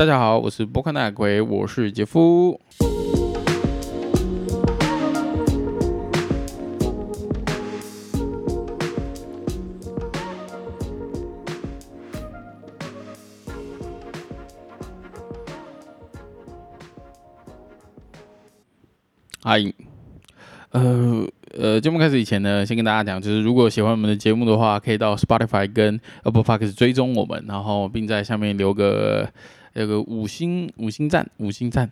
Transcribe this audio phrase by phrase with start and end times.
[0.00, 2.58] 大家好，我是波克纳鬼，我是杰夫。
[19.42, 19.60] 嗨，
[20.70, 21.26] 呃。
[21.58, 29.28] 呃，节目开始以前呢，先跟大家讲，就是如果喜欢我们的节目的话，可以到 Spotify 跟 Apple Podcast 追踪我们，然后并在下面留个
[29.74, 31.90] 有个五星五星赞五星赞。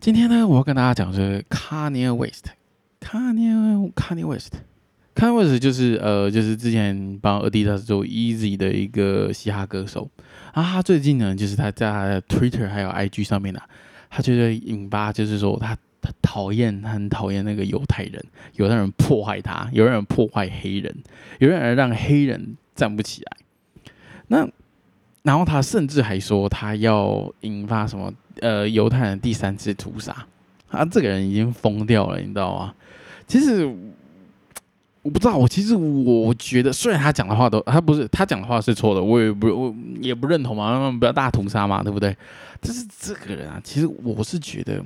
[0.00, 10.10] 今天呢，我要跟大家讲是 Kanye West，Kanye Kanye West，Kanye West 就是呃，就是之前帮 Adidas 做 Easy 的一个嘻哈歌手
[10.52, 10.62] 啊。
[10.62, 13.60] 他最近呢，就是他在 Twitter 还有 IG 上面呢，
[14.10, 15.76] 他就在引发，就是说他。
[16.04, 18.20] 他讨厌，很讨厌那个犹太人，
[18.56, 20.92] 犹太人破坏他，有人破坏黑人，
[21.38, 23.36] 有人让黑人站不起来。
[24.26, 24.48] 那
[25.22, 30.26] 然后他甚至还说他要引发什么呃犹太人第三次屠杀。
[30.70, 32.74] 他这个人已经疯掉了，你知道吗？
[33.26, 33.64] 其实
[35.02, 42.16] 我不知道，我其实我觉得，虽然他讲的话都他不是他讲的话是错的，我也不我也不认同嘛，不要大屠杀嘛，对不对？
[42.60, 44.82] 就是这个人啊，其实我是觉得。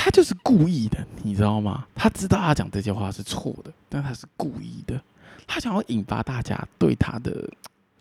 [0.00, 1.84] 他就是故意的，你知道吗？
[1.92, 4.98] 他知道他讲这些话是错的，但他是故意的。
[5.44, 7.50] 他想要引发大家对他的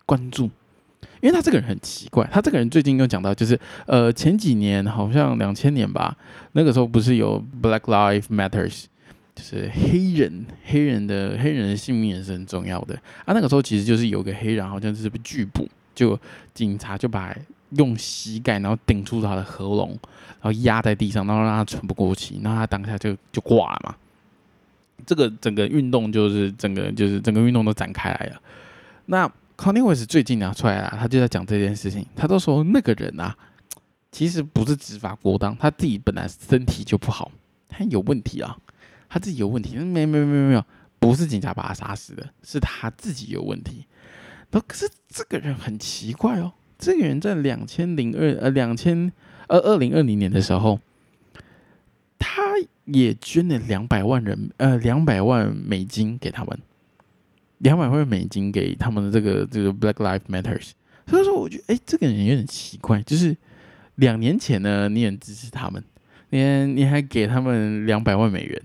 [0.08, 0.46] 关注，
[1.22, 2.28] 因为他这个人很奇怪。
[2.32, 6.18] 他这个人最近又讲到，就是呃前几年好像两千年吧，
[6.54, 8.86] 那个时候不是有 Black Lives Matters，
[9.36, 13.34] 就是黑人黑人的黑人的性命也是很重要的啊。
[13.34, 16.20] 那个时候其实就是有个黑人好像就是被拒捕，就
[16.56, 17.36] 警察就把。
[17.72, 23.94] 用膝盖，然后顶住他的喉咙，然后压在地上，然后让他喘不过气，然后他当下就就挂了嘛。
[25.06, 28.42] 这个整个运动就是整个就是整个运动都展开来了。
[29.08, 33.36] 那 Kanye West 最近拿出来了，他就在讲这件事情，他都说那个人啊，
[34.12, 37.32] 其实不是执法过当，他自己本来身体就不好，
[37.68, 38.56] 他有问题啊，
[39.10, 40.64] 他自己有问题，没没没没有，
[41.00, 43.86] 不是警察把他杀死的，是他自己有问题。
[44.50, 46.54] 可是这个人很奇怪哦。
[46.80, 49.12] 这个人在两千零二呃两千
[49.48, 50.80] 呃二零二零年的时候，
[52.20, 52.44] 他
[52.86, 56.60] 也捐了两百万人呃两百万美金给他们，
[57.60, 60.72] 两百万美金给他们的这个这个 Black Lives Matters。
[61.08, 63.36] 所以说，我觉得哎，这个人有点奇怪，就是
[63.96, 65.84] 两年前呢，你很支持他们，
[66.30, 68.62] 你你还给他们两百万美元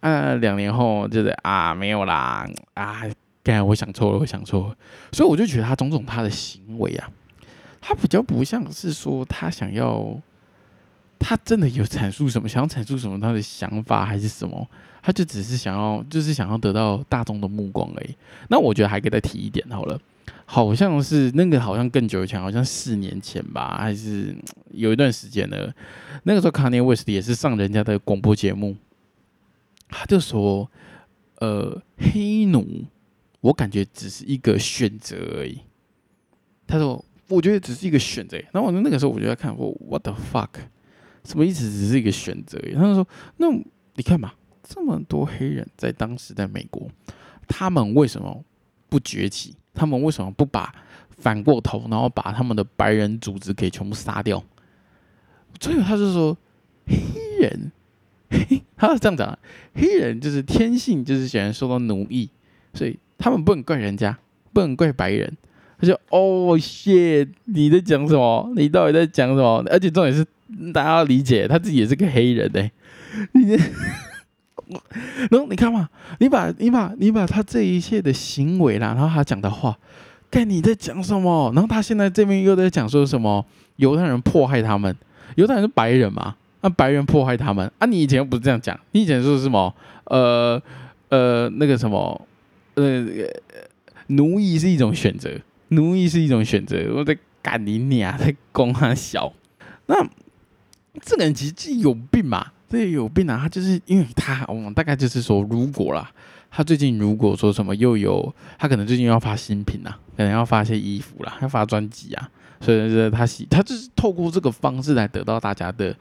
[0.00, 2.44] 啊，两年后就是啊没有啦
[2.74, 3.02] 啊，
[3.44, 4.76] 刚才我想错了，我想错了，
[5.12, 7.08] 所以我就觉得他种种他的行为啊。
[7.80, 10.20] 他比较不像是说他想要，
[11.20, 14.68] 他真的有阐述什么，想要阐述什么他的想法还是什么，
[15.06, 18.16] 他就只是想要，就是想要得到大众的目光而已。
[18.48, 19.96] 那我觉得还可以再提一点好了，
[20.44, 24.34] 好像是那个好像更久以前，好像四年前吧，还是
[24.72, 25.72] 有一段时间呢。
[26.24, 28.74] 那个时候卡尼威斯也是上人家的广播节目，
[29.88, 30.68] 他就说，
[31.36, 32.84] 呃，黑奴，
[33.42, 35.60] 我感觉只是一个选择而已。
[36.66, 37.04] 他说。
[37.28, 40.48] 我觉得只是一个选择，然后我那个时候我就在看，我 What the fuck，
[41.24, 41.68] 什么意思？
[41.68, 42.56] 只是一个选择？
[42.72, 44.32] 他就说，那你看嘛，
[44.68, 46.88] 这么多黑人在当时在美国，
[47.46, 48.44] 他们为什么
[48.88, 49.54] 不崛起？
[49.72, 50.74] 他们为什么不把
[51.18, 54.42] 反过头，然后把他们的白人组织给全部杀掉？
[55.60, 56.36] 最后他就说，
[56.86, 56.96] 黑
[57.40, 57.72] 人，
[58.76, 59.38] 他是这样讲的，
[59.74, 62.28] 黑人就是天性就是喜欢受到奴役，
[62.74, 64.18] 所以他们不能怪人家，
[64.52, 65.36] 不能怪白人。
[65.78, 68.50] 他就哦谢你在讲什么？
[68.56, 69.62] 你到底在讲什么？
[69.70, 70.24] 而且重点是，
[70.72, 72.72] 大家要理解，他自己也是个黑人哎。
[73.32, 73.56] 你，
[75.30, 75.88] 然后你看嘛，
[76.18, 79.76] 你把你把你把他这一切的行为啦，然后他讲的话，
[80.30, 81.52] 看你在讲什么？
[81.54, 83.44] 然后他现在这边又在讲说什么？
[83.76, 84.96] 犹太人迫害他们，
[85.34, 86.34] 犹太人是白人嘛？
[86.62, 87.86] 那白人迫害他们啊？
[87.86, 88.78] 你以前不是这样讲？
[88.92, 89.74] 你以前说什么？
[90.04, 90.60] 呃
[91.10, 92.26] 呃，那个什么？
[92.74, 93.06] 呃，
[94.08, 95.30] 奴役是一种选择。
[95.68, 99.32] 奴役是一种选择，我在赶你娘，在攻他小。
[99.86, 99.96] 那
[101.02, 102.52] 这个人其实有病嘛？
[102.68, 103.38] 这有病啊！
[103.42, 106.10] 他就是因为他，我们大概就是说，如果啦，
[106.50, 112.28] 他最近如果说什么又有，他可能最近要发新品啦，可能要发些衣服啦，要发专辑啊，
[112.60, 115.94] 所以说他喜，他就是透过这个方式来得到大家的，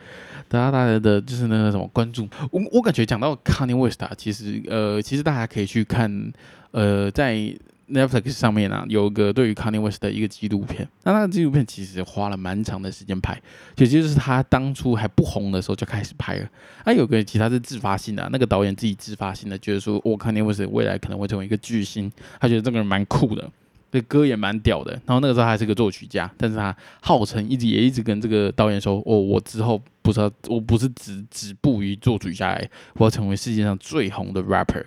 [0.49, 2.27] 得到大家的就是那个什么关注。
[2.51, 6.33] 我我感觉讲到 Kanye West，其实呃，其实大家可以去看，
[6.71, 7.55] 呃，在。
[7.89, 10.87] Netflix 上面啊，有个对于 Kanye West 的一个纪录片。
[11.03, 13.39] 那那个纪录片其实花了蛮长的时间拍，
[13.77, 16.49] 也就是他当初还不红的时候就开始拍了。
[16.83, 23.47] 他有个其他是自发性的，那个导演自己自发性的，觉得说我 Kanye West 未来可能会成为一个巨星，他觉得这个人蛮酷的，
[23.91, 24.91] 这歌也蛮屌的。
[25.05, 32.59] 然后那个时候还是个作曲家，但是他号称一直也一直跟这个导演说：“哦，我之后不知道，我不是止止步于作曲家，
[32.95, 34.83] 我要成为世界上最红的 rapper。”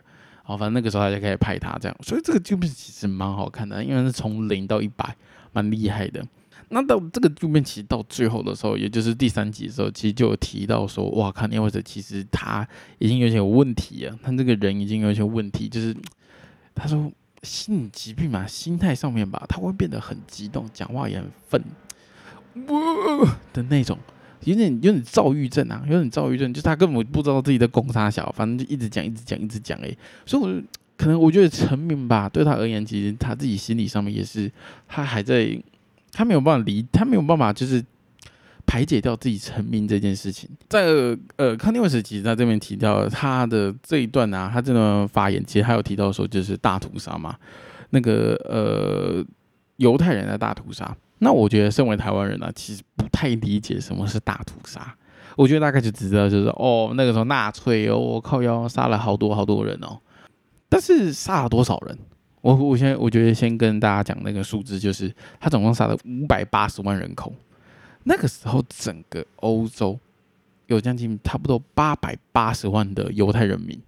[0.49, 5.15] 好，反正那个时候他就开始拍他这样，所以这个纪录片其实蛮好看的，因为是从零到一百，
[5.53, 6.27] 蛮厉害的。
[6.71, 12.67] 那到这个纪录片其实到最后的时候，也就是第三集的时候，其实就有提到说：“哇，看尼维斯其实他
[12.99, 15.95] 已经有些问题了，他这个人已经有些问题，就是
[16.75, 17.13] 他说
[17.43, 21.63] 心理疾病嘛，心态上面吧，他会变得很激动，讲话也很愤，
[23.53, 23.99] 的那种。”
[24.45, 29.95] 有点有点躁郁症啊，有点躁郁症，就是他根本不知道自己在攻杀小，反正就一直讲，一直讲，一直讲哎。
[30.25, 30.63] 所以，我
[30.97, 34.51] 可能我觉得成名吧，对他而言，其实他自己心理上面也是，
[34.87, 35.61] 他还在，
[36.13, 37.85] 他没有办法离，他没有办法就是
[38.67, 40.49] 排解掉自己成名这件事情。
[40.69, 40.87] 在
[41.37, 47.37] 呃，康尼维斯其实在这边提到他的这一段啊，他这段发言其实还有提到说，就是大屠杀嘛，
[47.91, 49.25] 那个呃
[49.77, 50.97] 犹太人的大屠杀。
[51.19, 54.95] 那我觉得，身为台湾人呢，其实不太理解什么是大屠杀。
[55.37, 59.99] 我觉得大概就只知道，就是哦，那个时候纳粹哦，我靠，要杀了好多好多人哦。
[60.69, 61.99] 但是杀了多少人？
[62.41, 67.33] 我我先我觉得先跟大家讲那个数字，就是他总共杀了五百八十万人口。
[68.05, 69.99] 那个时候，整个欧洲
[70.67, 73.81] 有将近差不多八百八十万的犹太人民，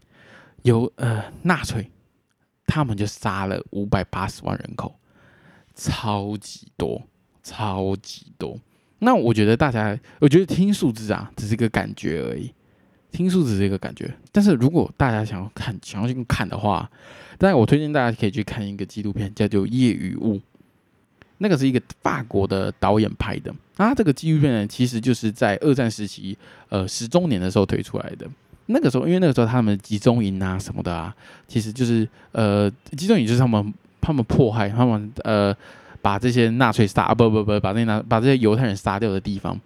[0.63, 1.91] 有呃纳粹，
[2.67, 4.95] 他们就杀了五百八十万人口，
[5.75, 7.01] 超级多。
[7.51, 8.57] 超级多，
[9.01, 12.53] 那我觉得大家，我觉得听数字啊，只是一个感觉而已，
[13.11, 14.09] 听数字是一个感觉。
[14.31, 16.89] 但是如果大家想要看，想要去看的话，
[17.39, 20.37] 当然我推荐大家可以去看一个纪录片，叫做《夜与雾》，
[21.39, 23.53] 那个是一个法国的导演拍的。
[23.79, 26.39] 那这个纪录片呢，其实就是在二战时期，
[26.69, 28.29] 呃，十周年的时候推出来的。
[28.67, 31.13] 那个时候，因为那个时候他们集中营啊什么的啊，
[31.49, 35.53] 其实就是呃，集中营就是他们他们迫害他们呃。
[36.03, 39.59] 把这些纳粹杀不不不，把那拿把这些犹太人杀掉的地方，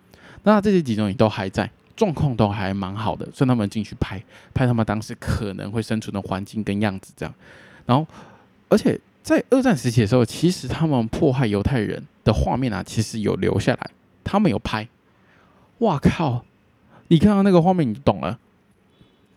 [0.42, 4.22] 那这些集中营都还在，状况都还蛮好的，所以他们进去拍
[4.52, 7.34] 拍他们当时可能会生存的环境跟样子这样。
[7.86, 8.06] 然后，
[8.69, 13.90] 而且在二战时期的时候，其实他们迫害犹太人的画面啊，其实有留下来，
[14.22, 14.88] 他们有拍。
[15.78, 16.44] 哇靠！
[17.08, 18.38] 你看到那个画面，你懂了。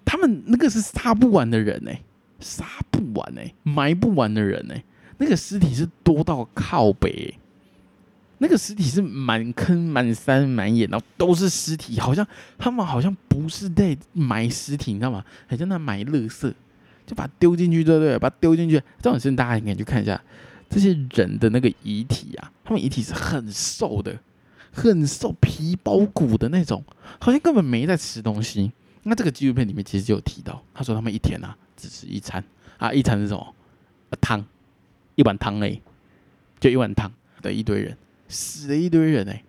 [0.06, 2.02] 他们那个是杀不完的人哎，
[2.40, 4.84] 杀不完哎，埋不完的人哎。
[5.18, 7.34] 那个尸体是多到靠北，
[8.38, 12.26] 那个尸体是满坑满山满眼，然后都是尸体，好像
[12.58, 15.26] 他们好像不是在埋尸体，你知道吗？
[15.48, 16.54] 还在那埋垃圾，
[17.06, 18.20] 就把丢进去，对不对？
[18.20, 18.82] 把它丢进去。
[19.02, 20.22] 这种事大家应该去看一下，
[20.70, 24.20] 这些人的那个遗体啊，他们遗体是很瘦的，
[24.72, 26.84] 很瘦，皮包骨的那种，
[27.20, 28.72] 好像根本没在吃东西。
[29.04, 32.44] 那这个纪录片里面其实就有提到，他说他们一天啊只吃一餐
[32.78, 33.56] 啊，一餐是什么？
[34.22, 34.46] 汤。
[35.18, 35.82] 一碗汤哎，
[36.62, 37.12] 就一碗汤
[37.42, 37.98] 的一堆人，
[38.30, 39.44] 死了一堆人哎。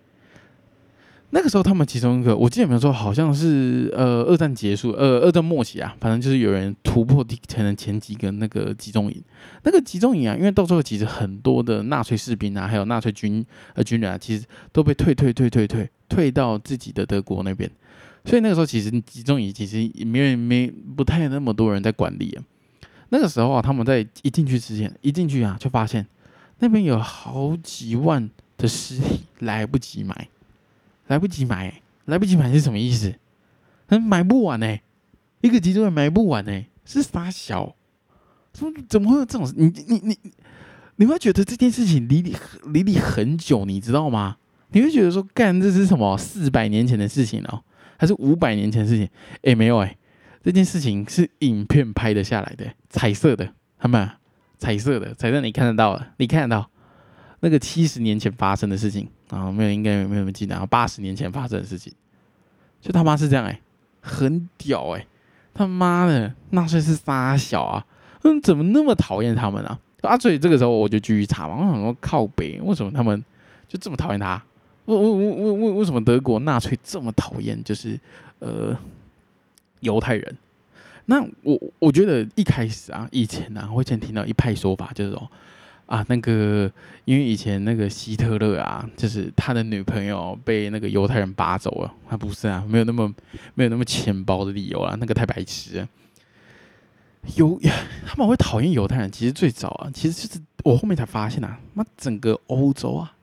[1.31, 9.23] 那个时候他们其中一个，我记得没有说，好像是呃二战结束，呃二战末期啊，反正就是有人突破第前前几个那个集中营。
[9.62, 13.44] 那个集中营啊，因为到时候其实很多的纳粹士兵啊，还有纳粹军
[13.75, 17.71] 呃军人啊，其实都被退退退退退退到自己的德国那边。
[18.25, 20.67] 所以那个时候其实集中营其实也没没
[20.97, 22.43] 不太那么多人在管理啊。
[23.11, 26.07] 那个时候啊，他们在一进去之前，一进去啊，就发现
[26.59, 30.29] 那边有好几万的尸体，来不及埋，
[31.07, 31.73] 来不及埋，
[32.05, 33.15] 来不及埋是什么意思？
[33.87, 34.79] 他埋不完呢，
[35.41, 37.75] 一个集中营埋不完呢，是傻小，
[38.53, 39.50] 怎么怎么会有这种？
[39.57, 40.19] 你你你，
[40.97, 42.37] 你会觉得这件事情离你
[42.67, 44.37] 离你很久，你知道吗？
[44.73, 47.62] 你会觉得说，干这是什么四百年前的事情哦，
[47.97, 49.09] 还是五百年前的事情？
[49.43, 49.97] 哎，没有哎。
[50.49, 54.09] 这件事情是影片拍的下来的，彩色的，他们
[54.57, 56.71] 彩色的，彩色你看得到了，你看得到
[57.40, 59.52] 那个七十年前发生的事情啊？
[59.52, 60.64] 没有，应该没有人记得啊？
[60.64, 61.93] 八十年前发生的事情，
[62.81, 63.61] 就他妈是这样哎，
[64.00, 65.07] 很屌哎，
[65.52, 67.87] 他妈的纳粹是傻小啊？
[68.23, 69.78] 嗯，怎么那么讨厌他们啊？
[70.00, 73.23] 啊，所以这个时候我就继续查嘛，我想说靠北，为什么他们
[73.69, 74.43] 就这么讨厌他？
[74.87, 77.62] 为为为为为为什么德国纳粹这么讨厌？
[77.62, 78.00] 就是
[78.38, 78.75] 呃。
[79.80, 80.37] 犹太人，
[81.06, 85.30] 那我我觉得一开始啊，以前啊，我以前听到一派说法，就是说
[85.87, 86.70] 啊，那个
[87.04, 93.12] 因为以前那个希特勒啊，就是他的女朋友被那个犹太人扒走了，他不是啊，没有那么
[93.54, 95.87] 没有那么浅薄的理由啊，那个太白痴。
[97.37, 97.58] 犹
[98.06, 103.14] 他们会讨厌犹太人，其实最早啊，其实就是我后面才发现啊，妈整个欧洲啊，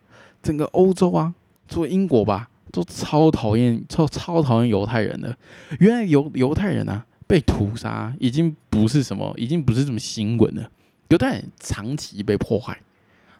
[0.41, 1.33] 整个欧洲啊，
[1.67, 2.49] 除了英国吧。
[2.75, 5.35] 都超讨厌，超超讨厌犹太人的。
[5.79, 10.69] 原来犹犹太人啊被屠杀，已经不是什么，已经不是什么新闻了。
[11.07, 12.77] 犹太人长期被迫害，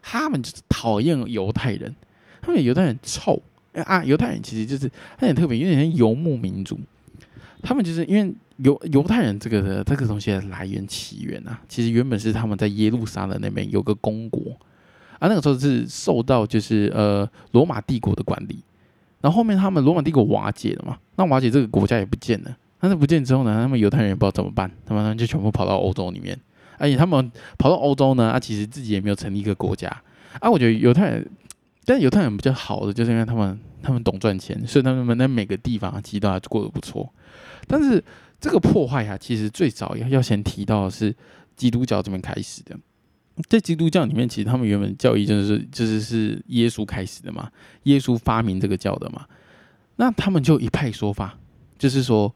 [0.00, 1.94] 他们就是讨厌犹太人，
[2.40, 3.42] 他们犹太人臭
[3.74, 4.02] 啊！
[4.02, 6.80] 犹太人其实就是他很特别，有点像游牧民族。
[7.62, 14.52] 他们就是因为犹犹太人这个的这个东西的来源起源啊，其实原本是他们在耶路撒冷那边有个公国
[15.18, 18.62] 啊，那个时候是受到就是呃罗马帝国的管理，
[19.26, 26.38] 然后后面他们罗马帝国瓦解了嘛，那瓦解这个国家也不见了，但是不见之后呢，他们犹太人也不知道怎么办，他们就全部跑到欧洲里面。
[26.78, 27.28] 而且他们
[27.58, 29.88] 跑到欧洲呢，啊，其实自己也没有成立一个国家
[30.38, 30.48] 啊。
[30.48, 31.28] 我觉得犹太人，
[31.84, 37.12] 但犹太人比较好的，就是因为他们他们懂赚钱，所以他们在每个地方其实都还过得不错。
[37.66, 38.00] 但是
[38.40, 41.12] 这个破坏啊，其实最早要要先提到的是
[41.56, 42.76] 基督教这边开始的。
[43.48, 47.50] 在基督教里面，其实他们原本教义就是就是是耶稣开始的嘛，
[47.84, 49.26] 耶稣发明这个教的嘛。
[49.96, 51.38] 那他们就一派说法，
[51.78, 52.34] 就是说，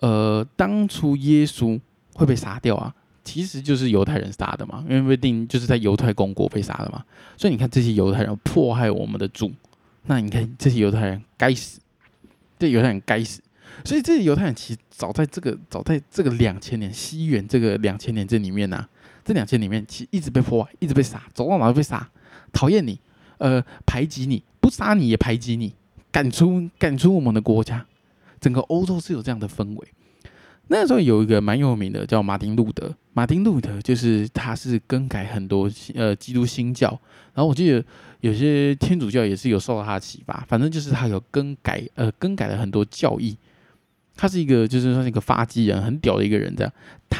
[0.00, 1.80] 呃，当初耶稣
[2.14, 2.94] 会被杀掉啊。
[3.26, 7.02] 其实就是犹太人杀的嘛，因为被定就是在犹太公国被杀的嘛，
[7.38, 9.50] 所以你看这些犹太人迫害我们的主，
[10.02, 11.80] 那你看这些犹太人该死，
[12.58, 13.40] 这犹太人该死，
[13.82, 18.86] 所以这些犹太人其实早在这个早在这个两千年西元这个两千年这里面呢，
[19.24, 22.08] 这两千里面其实一直被破坏，一直被杀，走到哪都被杀，
[22.52, 23.00] 讨厌你，
[23.38, 25.74] 呃，排挤你，不杀你也排挤你，
[26.12, 27.86] 赶出赶出我们的国家，
[28.40, 29.88] 整个欧洲是有这样的氛围。
[30.68, 36.88] 那时候有一个蛮有名的叫马丁路德，马丁路德就是他是更改很多呃基督新教，
[37.34, 37.84] 然后我记得
[38.20, 43.36] 有些天主教也是有受到他的启发，反正就是他有更改呃更改了很多教义，
[44.16, 46.72] 他是一个就是说是一个发迹人，很屌的一个人这样，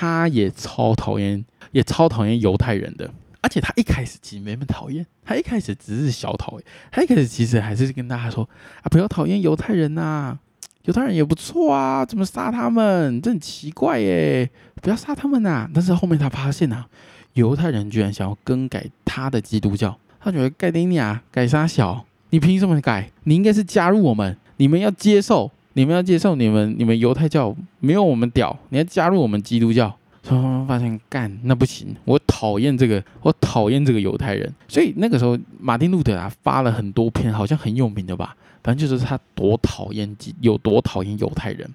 [0.04, 1.42] 他也超讨厌
[1.72, 8.48] 也超讨厌犹太人的，而且他一开始其实没那么讨厌，他一开始只是小讨厌，他一开始其实还是跟大家说
[8.82, 10.38] 啊不要讨厌犹太人呐。
[10.84, 13.18] 犹太人也不错啊，怎么杀他们？
[13.22, 14.50] 这很奇怪耶！
[14.82, 15.66] 不要杀他们呐！
[15.72, 16.86] 但是后面他发现啊，
[17.32, 19.98] 犹太人居然想要更改他的基督教。
[20.20, 22.04] 他觉得盖丁尼亚改啥小？
[22.28, 23.10] 你凭什么改？
[23.22, 29.94] 你应该是加入我们，你们要接受，你们要接受你们你们犹太教没有我们屌，你要加入我们基督教。
[30.22, 34.50] 突然发现干那不行，我讨厌这个，我讨厌这个犹太人。
[34.66, 38.34] 所以那个时候，马丁路德啊发了很多篇，好像很有名的吧。
[38.62, 41.70] 反正就是他多讨厌几有多讨厌犹太人，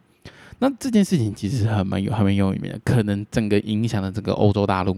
[0.57, 4.97] 那这件事情其实还蛮有还蛮有名的，可能整个影响了整个欧洲大陆，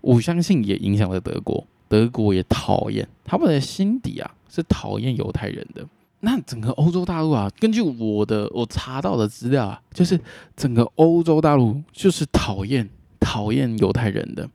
[0.00, 5.84] 我相信也影响了德国，德国也讨厌，他们的心底啊是讨厌犹太人的。
[6.20, 10.18] 那整个欧洲大陆啊，根据我的我查到的资料啊，就是
[10.56, 12.88] 整个欧洲大陆就是讨厌
[13.20, 14.48] 讨厌犹太人的。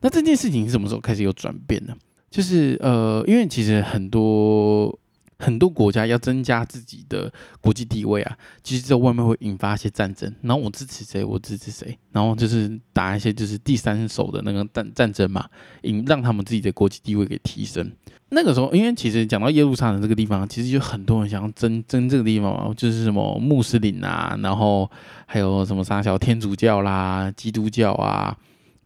[0.00, 1.94] 那这件事情是什么时候开始有转变呢？
[2.30, 4.98] 就是呃，因为其实很多。
[5.40, 10.32] 很多国家要增加自己的国际地位啊，其实在外面会引发一些战争。
[10.42, 15.48] 然后我支持谁，我支持谁，然后就是打一些就是第三手的那个战战争嘛，
[15.82, 17.90] 引让他们自己的国际地位给提升。
[18.32, 24.88] 那个时候，因为其实讲到耶路撒冷这个地方，其实有很多人想要争争这个地方嘛，就是什么穆斯林啊，然后
[25.26, 28.36] 还有什么三小天主教啦、基督教啊，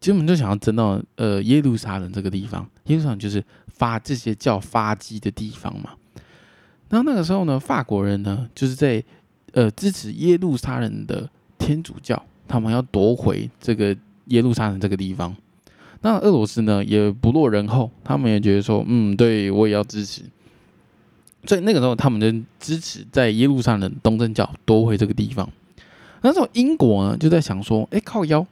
[0.01, 2.67] 基本就想要争到呃耶路撒冷这个地方。
[2.85, 5.91] 耶路撒冷就是发这些教发迹的地方嘛。
[6.95, 9.03] 然后那个时候呢，法国人呢，就是在
[9.53, 13.97] 呃支持耶路撒冷的天主教，他们要夺回这个
[14.27, 15.35] 耶路撒冷这个地方。
[16.03, 20.23] 那俄罗斯呢，也不落人后，他们也觉得说，嗯，对我也要支持。
[21.47, 25.51] 所以那个时候，他们就支持在耶路撒冷东正教夺回这个地方。
[26.23, 28.47] 那时候英国呢，就在想说，哎，靠腰，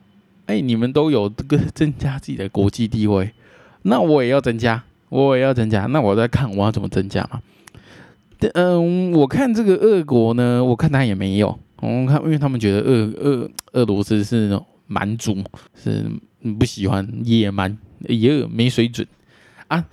[0.47, 3.33] 哎，你们都有这个增加自己的国际地位，
[3.83, 5.87] 那我也要增加，我也要增加。
[5.87, 7.41] 那我在看我要怎么增加嘛。
[8.55, 11.59] 嗯，我看这个俄国呢，我看他也没有。
[11.77, 15.43] 我看，因为他们觉得俄俄俄罗斯是蛮族，
[15.75, 16.05] 是
[16.59, 17.77] 不喜欢野蛮，
[18.09, 19.07] 也没水准
[19.67, 19.85] 啊。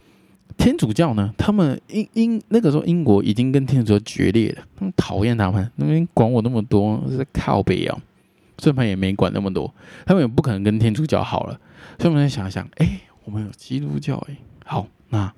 [0.57, 7.97] 天主教呢，他们英英那个时候英国已经跟天主教决裂了，他们讨厌他们，那边管我那么多是靠北啊，
[8.57, 9.73] 所以他们也没管那么多，
[10.05, 11.59] 他们也不可能跟天主教好了。
[11.97, 15.33] 所以我们在想想，哎，我们有基督教，哎，好，那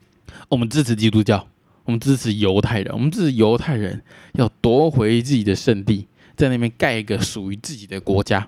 [0.50, 1.48] 我们支持基督教。
[1.86, 4.02] 我们支持犹太人，我们支持犹太人
[4.34, 8.48] 要夺回自己的圣地，在那边盖一个属于自己的国家。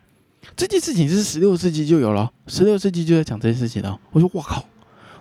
[0.55, 3.99] 这件事情是十六世纪就有了，十六世纪就在讲这件事情了。
[4.11, 4.63] 我说我靠，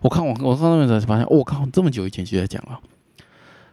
[0.01, 2.81] 我看我我看那边才发现，我靠，这么久以前就在讲了。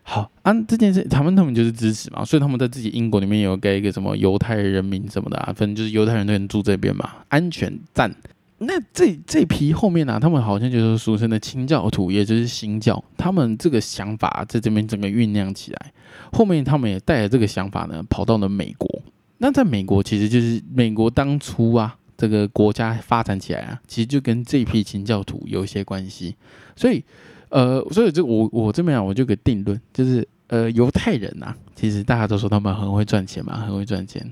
[0.03, 8.15] 好，按这件事，他们他们就是支持嘛，所以他们在自己英国里面有盖一个什么犹太人民什么的啊，反正就是犹太人都能住这边嘛，安全站。
[8.61, 13.01] 那这这批后面呢，他们好像就是俗称的清教徒，也就是新教。
[13.17, 15.93] 他们这个想法在这边整个酝酿起来，
[16.33, 19.01] 后面他们也带着这个想法呢，跑到了美国。
[19.37, 26.35] 那在美国，其实就是美国当初啊，这个国家发展起来啊，其实就跟这批清教徒有一些关系。
[26.75, 27.01] 所以，
[27.47, 34.29] 呃，所以这我我这边啊，我就给定论，就是呃，犹太人呐，其实大家都说他们很会赚钱嘛，很会赚钱，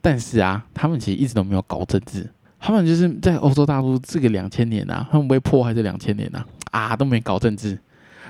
[0.00, 2.26] 但是啊，他们其实一直都没有搞政治。
[2.60, 7.78] 他们就是在欧洲大陆这个两千年呐，他们被迫害这两千年呐，啊，都没搞政治，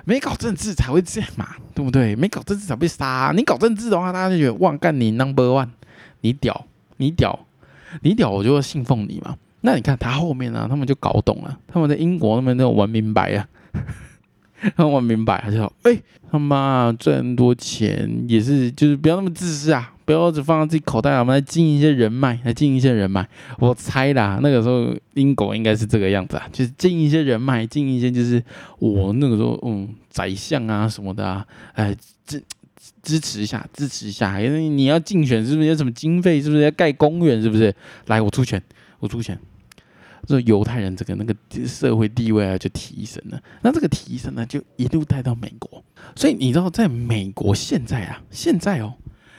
[0.05, 2.15] 没搞政治才会这样嘛，对不对？
[2.15, 3.33] 没搞政治才被杀。
[3.35, 5.69] 你搞政治的话，大家就觉得哇，干你 number one，
[6.21, 6.65] 你屌，
[6.99, 7.39] 你屌，
[8.03, 9.37] 你屌，我就会信奉你嘛。
[9.63, 13.49] 那你看他后面呢，他们就搞懂了，他们在英国那边都玩明白啊，
[14.77, 15.99] 他们玩明白，他就说，哎，
[16.31, 19.93] 他妈赚多钱也是，就是不要那么自私啊。
[20.03, 23.25] 不要只放在自己口袋，我们来经营一些人脉，来经营一些人脉。
[23.61, 28.43] 我猜啦，那个时候英国应该是这个样子啊，就是经营一些人脉，经营一些就是
[28.81, 31.95] 我那个时候嗯，宰相啊什么的啊，哎
[32.27, 32.43] 支
[33.05, 34.41] 支持一下，支持一下。
[34.41, 36.43] 因为你要竞选，是不是有什么经费？
[36.43, 37.41] 是不是要盖公园？
[37.41, 37.73] 是不是？
[38.07, 38.61] 来，我出钱，
[38.99, 39.39] 我出钱。
[40.27, 41.35] 这犹太人这个那个
[41.67, 43.41] 社会地位啊就提升了。
[43.63, 45.83] 那这个提升呢，就一路带到美国。
[46.15, 48.95] 所以你知道，在美国现在啊，现在哦。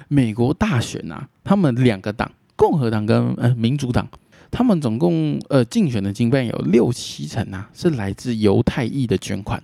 [0.08, 4.06] 美国大选呐，他们两个党，共和党跟呃民主党，
[4.52, 9.64] 他们总共呃竞选的经费有六七成啊，是来自犹太裔的捐款。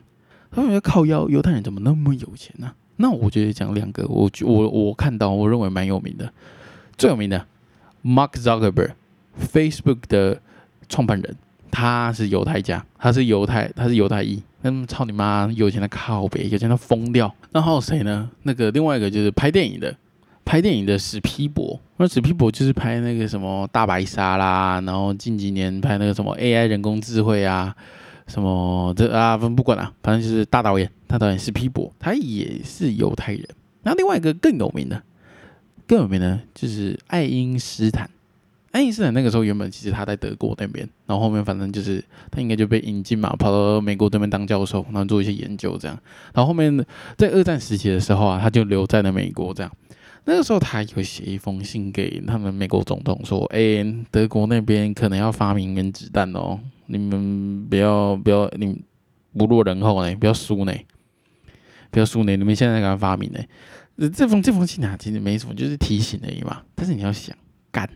[0.49, 2.71] 他们要靠腰，犹太人怎么那么有钱呢？
[2.95, 6.31] 那我觉得讲两个，我我我看到我认为蛮有名的，
[6.97, 7.45] 最有名的
[8.01, 10.41] Mark Zuckerberg，Facebook 的
[10.89, 11.35] 创办人，
[11.71, 14.41] 他是犹太家，他是犹太，他是犹太裔。
[14.61, 17.33] 那操你妈，有钱的靠北，有钱的疯掉。
[17.51, 18.29] 那还有谁呢？
[18.43, 19.95] 那个另外一个就是拍电影的。
[20.45, 27.75] 拍电影的史皮博，那史皮博就是拍那个什么大白鲨啦，然后近几年拍那个什么 AI 人工智慧啊，
[28.27, 33.45] 什么这啊，不管了，反正就是大导演，大导演史皮博，他也是犹太人。
[33.83, 35.03] 那另外一个更有名的，
[35.85, 38.09] 更有名的就是爱因斯坦。
[38.71, 45.97] 爱因斯坦那个时候原本其实他在德国那边，然后后面反正就是他应该就被引进嘛，跑到美国这边当教授，然后做一些研究这样。
[46.33, 46.85] 然后后面
[47.17, 49.71] 在二战时期的时候啊，他就留在了美国这样。
[50.25, 58.77] 那个时候，他有写一封信给他们美国总统，说：“哎，德国那边可能要发明原子弹哦，你们不要不要，你
[59.37, 60.73] 不落人后呢，不要输呢，
[61.89, 63.39] 不要输呢，你们现在赶快发明呢。”
[64.13, 66.61] 这封这封信啊，其实没什么，就是提醒而已嘛。
[66.75, 67.33] 但是你要想，
[67.71, 67.89] 干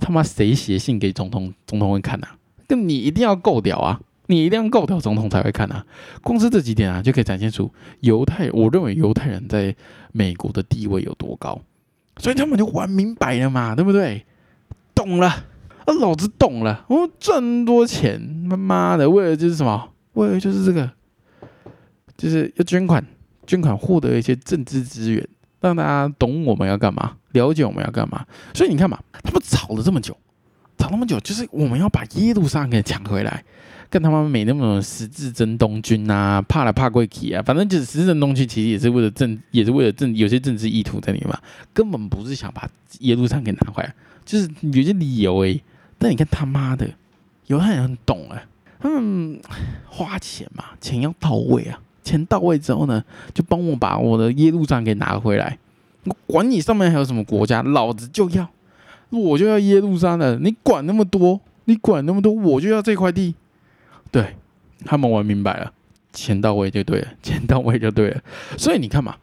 [0.00, 2.28] 他妈谁写信给总统，总统会看呐？
[2.68, 4.00] 那你一定要够屌啊！
[4.26, 5.84] 你一定要够屌，总统才会看啊！
[6.22, 9.76] 光是这几点啊，就可以展现出犹太，我认为犹太人在
[10.12, 11.60] 美国的地位有多高，
[12.16, 14.24] 所以他们就玩明白了嘛，对不对？
[14.94, 19.90] 懂了，啊，老子懂了，我赚多钱，他妈的，为了就是什么？
[20.14, 20.90] 为了就是这个，
[22.16, 23.04] 就是要捐款，
[23.46, 25.28] 捐款获得一些政治资源，
[25.60, 28.24] 让大家懂我们要干嘛，了解我们要干嘛。
[28.54, 30.16] 所以你看嘛，他们吵了这么久，
[30.78, 33.44] 吵那么久，就是我们要把耶路撒冷给抢回来。
[33.90, 41.38] 跟他们没那么十字真东军啊，怕来怕贵气啊，反正就是十字征东军，其实也是为了政，也是为了政，有些政治意图在里面嘛，
[41.72, 42.68] 根本不是想把
[43.00, 43.94] 耶路撒冷给拿回来，
[44.24, 45.62] 就是有些理由诶。
[45.96, 46.88] 但你看他妈的，
[47.46, 48.44] 犹太人很懂哎，
[48.80, 49.40] 他们
[49.86, 55.56] 花钱嘛，钱要到位啊，钱到位之后呢，就帮我把我的耶路撒冷给拿回来，
[56.04, 58.48] 我管你上面还有什么国家，老子就要，
[59.10, 63.34] 我就要耶路撒冷，你管那么多，你管那么多，我就要这块地。
[64.10, 64.36] 对
[64.84, 65.72] 他们玩明白了，
[66.12, 68.20] 钱到位就对了，钱到位就对了。
[68.56, 69.16] 所以你看嘛，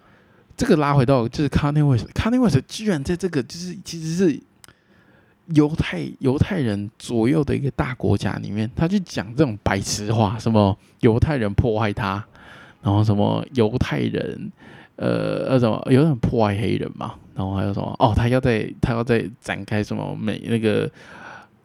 [0.58, 4.40] 这个拉回到就是卡内维斯，卡内维斯居然在这个就是其实是
[5.54, 12.24] 犹太犹太人左右的一个大国家里面，他去讲这种白痴话，什么犹太人迫害他，
[12.82, 14.52] 然后什么犹太人
[15.02, 20.90] 呃呃什么有点破坏黑人嘛，然后还有什么哦，他要在他要在展开什么美那个。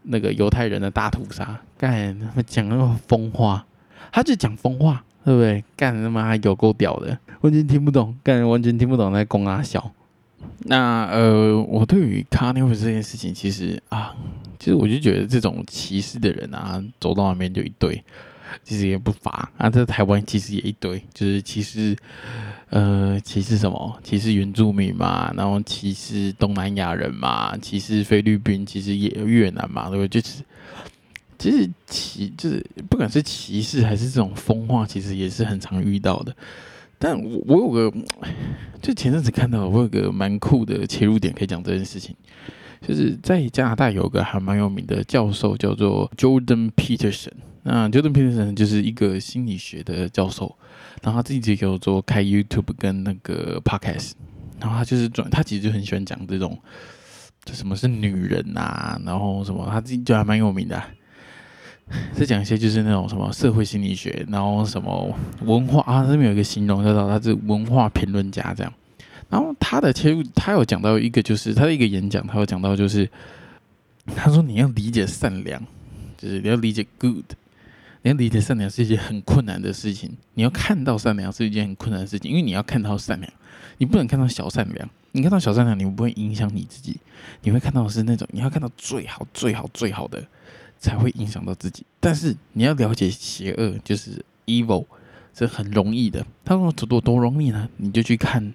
[0.08, 3.66] 那个犹太人的大屠杀，干讲那么疯话，
[4.12, 5.64] 他就讲疯话，对不对？
[5.76, 9.90] 干他妈有够屌的，完全听不懂，干完全听不懂在攻阿笑。
[10.58, 14.14] 那呃，我对于卡尼夫这件事情，其实啊，
[14.60, 18.00] 其实我就觉得这种歧视的人啊，走到那边就一堆。
[18.62, 21.96] 其实也不乏啊，在台湾其实也一堆，就是歧视，
[22.70, 23.98] 呃，歧视什么？
[24.02, 30.20] 歧视原住民嘛，然后歧视东南亚人嘛，歧视菲律宾，其实也越南嘛，对不对？
[30.20, 30.42] 就是，
[31.38, 36.34] 其实歧就是不管是歧视还是这种风化，其实也是很常遇到的。
[36.98, 37.98] 但我我有个，
[38.80, 42.16] 就前阵子看到我有个蛮酷的切入点，可以讲这件事情，
[42.80, 47.32] 就是在加拿大有个还蛮有名的教授，叫做 Jordan Peterson。
[47.68, 50.54] 那 Jordan Peterson 就是一个心理学的教授，
[51.02, 54.12] 然后他自己有做开 YouTube 跟那个 Podcast，
[54.60, 56.56] 然后他就是转，他其实就很喜欢讲这种
[57.44, 58.96] 这什么是女人呐？
[59.04, 60.80] 然后什么他自己就还蛮有名的。
[62.14, 68.72] 再讲一些就是那种什么社会心理学，然后什么文化啊，这边有一个形容叫做他是文化评论家这样。
[69.28, 73.10] 然后他的切入，他有讲到一个就是他的一个演讲，他有讲到就是
[74.14, 75.60] 他说你要理解善良，
[76.16, 77.24] 就是你要理解 good。
[78.06, 83.32] 你要理解善良是一件很困难的事情，你要看到善良是一件很困难的事情，因为你要看到善良，
[83.78, 84.88] 你不能看到小善良。
[85.10, 87.00] 你看到小善良，你不会影响你自己，
[87.42, 90.24] 你会看到的是那种你要看到最好、最好、最好的，
[90.78, 91.84] 才会影响到自己。
[91.98, 94.86] 但是你要了解邪恶，就是 evil，
[95.34, 96.24] 这很容易的。
[96.44, 97.68] 他说多多容易呢？
[97.76, 98.54] 你就去看，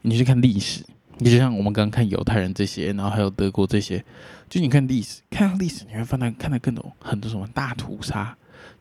[0.00, 0.82] 你去看历史，
[1.18, 4.02] 你就像我们刚刚看犹太人这些，然后还有德国这些，
[4.48, 8.34] 就你看历史，看到历史你会发现看到更多很多什么大屠杀。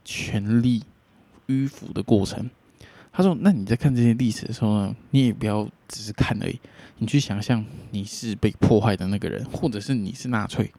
[0.05, 0.83] 权力
[1.47, 2.49] 迂腐的过程。
[3.11, 6.59] 他说：“那你在看这些历史的时候呢，你也不要只是看而已，
[6.97, 10.69] 你去想象你是被破坏的那个人，或者是你是纳粹，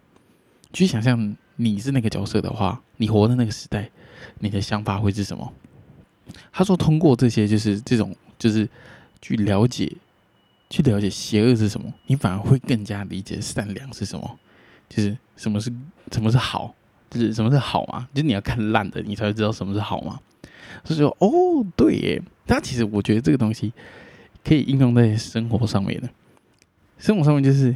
[0.71, 3.91] 去想象你是那个角色的话，你活在那个时代，
[4.39, 5.51] 你的想法会是什么？”
[6.53, 8.69] 他说：“通过这些，就是这种，就是
[9.23, 9.91] 去了解，
[10.69, 14.39] 去了解邪恶是什么，你反而会更加理解善良是什么，
[14.91, 15.73] 就是什么是
[16.13, 16.75] 什么是好。”
[17.17, 18.09] 是什么是好嘛？
[18.15, 20.21] 就是你要看烂的，你才会知道什么是好嘛。
[20.85, 21.29] 所以说，哦，
[21.77, 22.23] 对耶。
[22.47, 23.73] 那其实我觉得这个东西
[24.45, 26.09] 可以应用在生活上面的。
[26.99, 27.75] 生活上面就是，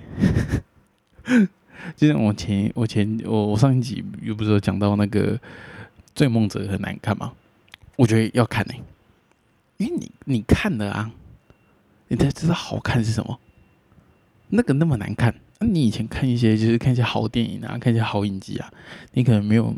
[1.96, 5.36] 就像我前我前我我上一集又不是有讲到那个
[6.14, 7.32] 《追梦者》很难看吗？
[7.96, 8.74] 我觉得要看呢，
[9.76, 11.10] 因为你你看了啊，
[12.08, 13.38] 你才知道好看是什么。
[14.50, 15.34] 那个那么难看。
[15.58, 18.70] 那你以前看一些就是看一些好电影啊，看一些好影集啊，
[19.12, 19.74] 你可能没有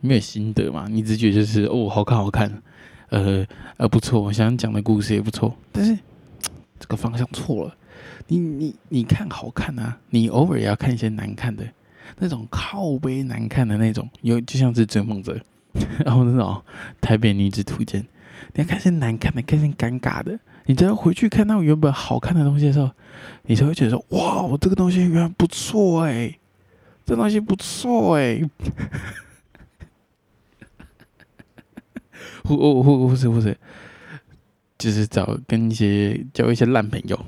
[0.00, 2.62] 没有心得嘛，你只觉得就是哦好看好看，
[3.08, 3.46] 呃
[3.78, 5.96] 呃不错，我想讲的故事也不错，但是
[6.78, 7.74] 这个方向错了，
[8.28, 11.66] 你你你看好看啊，你偶尔也要看一些难看的，
[12.18, 15.40] 那种靠背难看的那种，有就像是追梦者，
[16.04, 16.62] 然后那种
[17.00, 18.06] 台北女子图鉴，
[18.52, 20.38] 你要看些难看的，看些尴尬的。
[20.66, 22.90] 你只要回去看到原本好看的东西的时候，
[23.44, 26.38] 你才会觉得说：“哇，我这个东西原来不错哎，
[27.04, 28.40] 这东西不错哎。
[32.44, 33.56] ”或或或或是或是，
[34.78, 37.26] 就是找跟一些交一些烂朋友。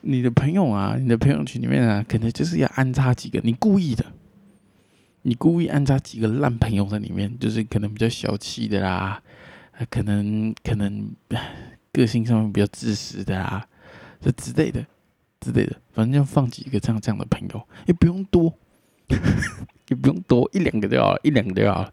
[0.00, 4.04] 你的朋友啊，你的朋友圈里面啊，可能就是要安插几个你故意的，
[5.22, 9.22] 你故意安插几个烂朋友在里面，就是可能比较小气的啦。
[9.90, 11.10] 可能可能
[11.92, 13.66] 个性上面比较自私的啊，
[14.20, 14.84] 这之类的
[15.40, 18.52] 之类的，反正就放几个这样这样的朋友，也不用多，
[19.88, 21.92] 也不用多，一两个就好了，一两个就好了。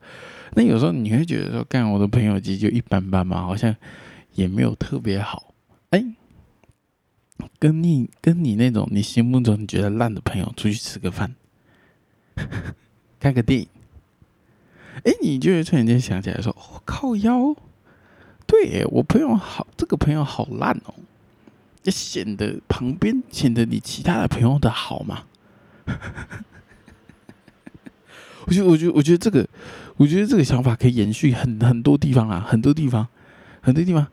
[0.53, 3.75] 那有时候你会觉得说，干我的朋友其实就一般般嘛，好像
[4.33, 5.53] 也没有特别好。
[5.89, 6.03] 哎，
[7.57, 11.35] 跟你跟你那种你心目中你觉得烂的朋友出去吃个饭，
[13.19, 13.67] 看个电影，
[15.03, 17.55] 哎，你就会突然间想起来说，我靠腰。
[18.51, 20.93] 对，我朋友好，这个朋友好烂哦，
[21.83, 25.23] 也显得旁边显得你其他的朋友的好嘛。
[28.45, 29.47] 我觉得，我觉得，我觉得这个，
[29.95, 33.07] 我觉得这个想法可以延续很很多地方啊，很多地方，
[33.61, 34.05] 很多地方，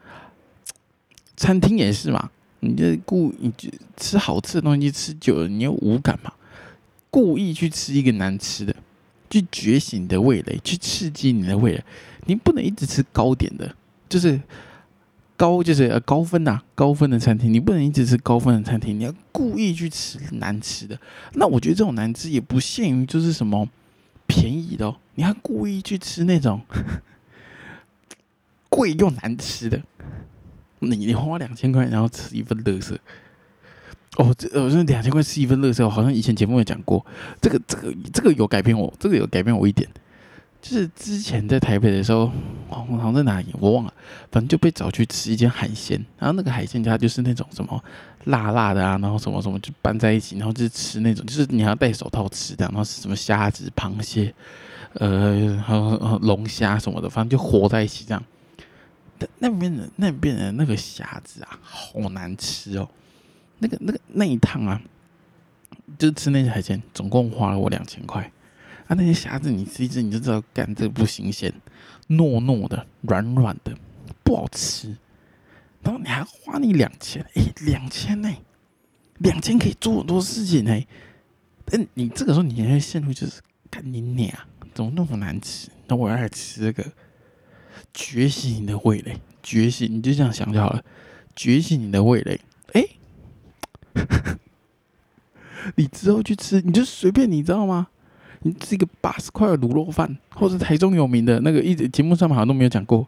[1.37, 2.31] 餐厅也是嘛。
[2.61, 3.53] 你这故你
[3.96, 6.33] 吃好吃的东西吃久了，你又无感嘛？
[7.11, 8.72] 故意去吃一个难吃的，
[9.29, 11.85] 去觉醒你的味蕾，去刺激你的味蕾。
[12.27, 13.74] 你不能一直吃高点的。
[14.09, 14.40] 就是
[15.37, 20.99] 高，就是呃高分呐，高分的餐厅，你不能一直吃高分的餐厅，你要故意去吃难吃的。
[21.35, 23.68] 那我觉得这种难吃也不限于就是什么
[24.27, 26.61] 便宜的哦，你还故意去吃那种
[28.68, 29.81] 贵又难吃的。
[30.81, 32.99] 你你花两千块，然后吃一份乐色。
[34.16, 37.05] 哦，这呃，这两千块吃一份乐色，好像以前节目有讲过。
[37.40, 39.88] 这个这个这个有改变我，这个有改变我一点。
[40.68, 42.31] 就是之前在台北的时候，
[42.68, 43.94] 好像在哪里我忘了，
[44.31, 47.83] 反正就被找去吃一间海鲜，然后那个海鲜家就是那种什么
[48.24, 54.35] 辣辣的啊，然后什么什么就拌在一起，然后就是吃那种，就是你要戴手套吃的，然后是什么虾子、螃蟹，
[54.92, 58.22] 呃，还有龙虾什么的，反正就活在一起这样。
[59.18, 62.87] 但那边的那边的那个虾子啊，好难吃哦，
[63.59, 64.78] 那个那个那一趟啊，
[65.98, 68.31] 就吃那些海鲜，总共花了我两千块。
[68.88, 71.53] 啊，那些虾子你吃一吃你就知道，干这不新鲜，
[72.09, 73.77] 糯糯的、软软的，
[74.24, 74.96] 不好吃。
[75.83, 78.35] 然后你还花你两千，哎，两千呢？
[79.18, 80.81] 两千可以做很多事情呢。
[81.66, 84.33] 但你这个时候你会陷入就是，干你娘，
[84.74, 85.68] 怎么那么难吃？
[85.87, 86.92] 那我要来吃这个，
[87.92, 90.83] 觉醒你的味蕾，觉醒，你就这样想就好了，
[91.37, 92.40] 觉醒你的味蕾。
[92.72, 92.85] 哎，
[95.77, 97.88] 你之后去吃，你就随便，你知道吗？
[98.42, 103.07] 你吃一个八十块的卤肉饭，或者台中有名的那个一直节目上面好像都没有讲过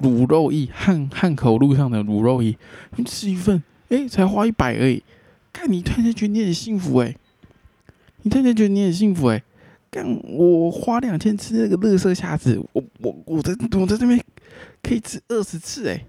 [0.00, 2.56] 卤肉意汉汉口路上的卤肉意，
[2.96, 5.02] 你吃一份，哎，才花一百而已。
[5.52, 7.16] 看你突然间觉得你很幸福哎，
[8.22, 9.42] 你突然间觉得你很幸福哎，
[9.90, 14.22] 干我花两千吃那个乐色虾子，我我我在我在这边
[14.82, 16.04] 可以吃二十次哎，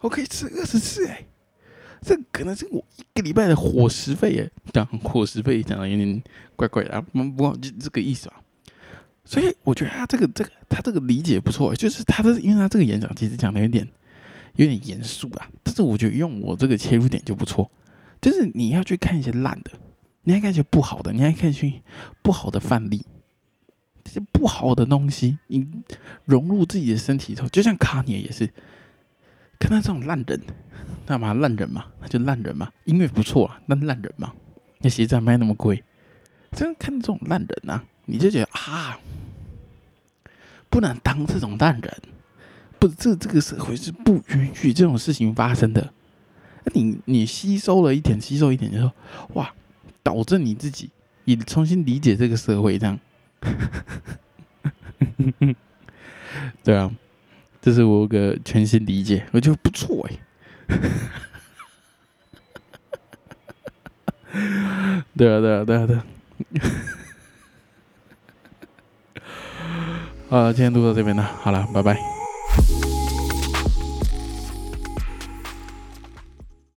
[0.00, 1.24] 我可以吃二十次哎。
[2.04, 6.22] 这可能是我一个礼拜的伙食费耶，讲伙食费讲的有点
[6.54, 8.40] 怪怪的啊，不过就这个意思啊。
[9.24, 13.88] 所以我觉得他这个这个他这个理解不错，就是他的，因为他这个演讲其实讲的有点
[14.56, 17.70] 有点严肃啊，但是我觉得用我这个切入点就不错，
[18.20, 19.70] 就是你要去看一些烂的，
[20.24, 21.72] 你要看一些不好的，你还看一些
[22.22, 23.02] 不好的范例，
[24.04, 25.66] 这些不好的东西你
[26.26, 28.50] 融入自己的身体里头，就像卡尼也是。
[29.56, 30.38] 看到这种烂人，
[31.06, 31.84] 干嘛烂人嘛？
[32.00, 32.72] 那就烂人嘛。
[32.84, 34.32] 音乐不错啊，那烂人嘛。
[34.78, 35.82] 那鞋子还卖那么贵，
[36.52, 38.98] 真看这种烂人啊，你就觉得啊，
[40.68, 42.02] 不能当这种烂人。
[42.78, 45.92] 不，这这个社会是不允许这种事情发生的。
[46.72, 48.92] 你你吸收了一点，吸收一点，就说
[49.34, 49.52] 哇，
[50.02, 50.90] 导致你自己
[51.24, 52.98] 也重新理解这个社会，这样。
[56.64, 56.90] 对啊。
[57.60, 60.18] 这是我个全新理解，我觉得不错哎。
[65.16, 65.96] 对啊，对啊，对啊，对。
[70.28, 72.13] 好，今天录到这边了，好了，拜拜。